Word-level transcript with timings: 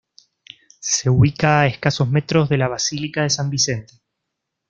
Se 0.79 1.11
ubica 1.11 1.59
a 1.59 1.67
escasos 1.67 2.09
metros 2.09 2.49
de 2.49 2.57
la 2.57 2.67
basílica 2.67 3.21
de 3.21 3.29
San 3.29 3.51
Vicente. 3.51 4.01